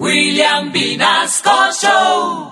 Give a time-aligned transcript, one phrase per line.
[0.00, 1.50] William Vinasco
[1.80, 2.50] Show.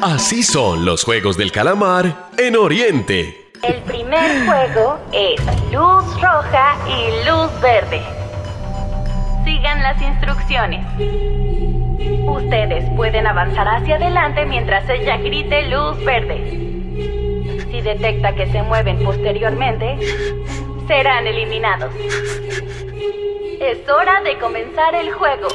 [0.00, 3.52] Así son los juegos del calamar en Oriente.
[3.62, 5.38] El primer juego es
[5.70, 8.00] luz roja y luz verde.
[9.44, 10.86] Sigan las instrucciones.
[12.26, 16.65] Ustedes pueden avanzar hacia adelante mientras ella grite luz verde.
[17.76, 19.98] Si detecta que se mueven posteriormente,
[20.86, 21.94] serán eliminados.
[23.60, 25.48] Es hora de comenzar el juego.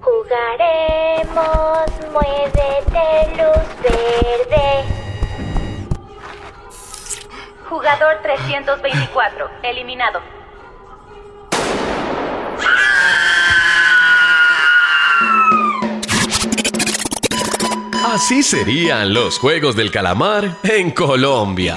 [0.00, 4.84] Jugaremos, muévete, luz verde.
[7.68, 10.37] Jugador 324, eliminado.
[18.10, 21.76] Así serían los juegos del calamar en Colombia.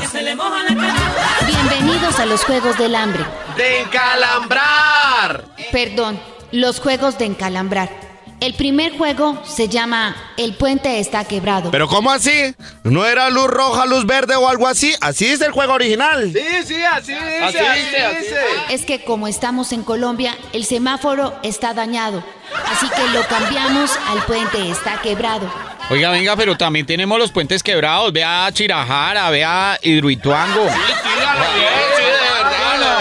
[1.46, 3.26] Bienvenidos a los Juegos del Hambre.
[3.58, 5.46] ¡De encalambrar!
[5.74, 6.18] Perdón,
[6.54, 8.11] los Juegos de Encalambrar.
[8.42, 11.70] El primer juego se llama El puente está quebrado.
[11.70, 12.56] ¿Pero cómo así?
[12.84, 14.96] ¿No era luz roja, luz verde o algo así?
[15.00, 16.32] Así es el juego original.
[16.34, 18.40] Sí, sí, así dice, así, dice,
[18.72, 22.24] Es que como estamos en Colombia, el semáforo está dañado.
[22.66, 25.48] Así que lo cambiamos al puente está quebrado.
[25.92, 28.12] Oiga, venga, pero también tenemos los puentes quebrados.
[28.12, 29.78] Vea Chirajara, vea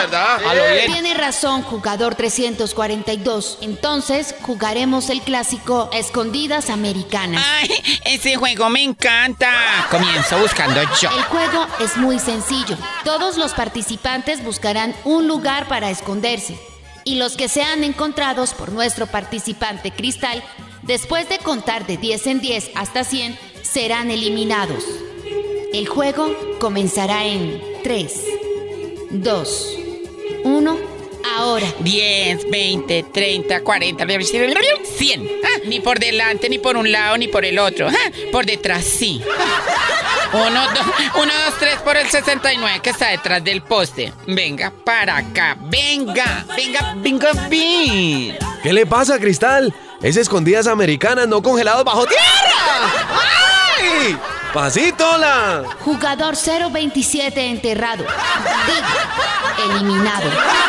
[0.07, 0.93] Hidroituango.
[0.93, 3.59] Tiene razón, jugador 342.
[3.61, 7.45] Entonces jugaremos el clásico Escondidas Americanas.
[7.47, 7.71] Ay,
[8.05, 9.51] ese juego me encanta.
[9.91, 11.11] Comienzo buscando yo.
[11.11, 12.77] El juego es muy sencillo.
[13.05, 16.59] Todos los participantes buscarán un lugar para esconderse.
[17.05, 20.43] Y los que sean encontrados por nuestro participante Cristal,
[20.83, 24.85] después de contar de 10 en 10 hasta 100, serán eliminados.
[25.73, 28.13] El juego comenzará en 3,
[29.11, 29.80] 2,
[30.45, 30.79] 1,
[31.37, 31.67] ahora.
[31.81, 35.29] 10, 20, 30, 40, 100.
[35.45, 37.89] Ah, ni por delante, ni por un lado, ni por el otro.
[37.89, 39.23] Ah, por detrás sí.
[40.33, 40.53] 1, 2,
[41.17, 44.13] 1, 2, 3 por el 69 que está detrás del poste.
[44.27, 45.57] Venga para acá.
[45.59, 48.39] Venga, venga, venga, bien.
[48.63, 49.75] ¿Qué le pasa, Cristal?
[50.03, 52.23] Es escondidas americanas, no congelados bajo tierra.
[53.79, 54.17] ¡Ay!
[54.53, 55.65] ¡Pasito, la!
[55.81, 56.35] Jugador
[56.73, 58.05] 027 enterrado.
[58.05, 58.87] Digo,
[59.71, 60.60] eliminado.